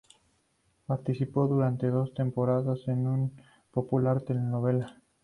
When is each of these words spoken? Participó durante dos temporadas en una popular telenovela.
Participó 0.87 1.47
durante 1.47 1.85
dos 1.91 2.15
temporadas 2.15 2.79
en 2.87 3.05
una 3.05 3.29
popular 3.69 4.19
telenovela. 4.23 4.99